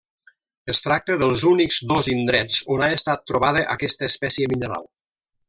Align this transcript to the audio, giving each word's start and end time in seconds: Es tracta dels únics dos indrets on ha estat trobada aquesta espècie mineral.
Es 0.73 0.79
tracta 0.85 1.17
dels 1.23 1.43
únics 1.49 1.77
dos 1.91 2.09
indrets 2.13 2.57
on 2.77 2.81
ha 2.87 2.89
estat 2.95 3.23
trobada 3.33 3.63
aquesta 3.77 4.09
espècie 4.13 4.51
mineral. 4.57 4.91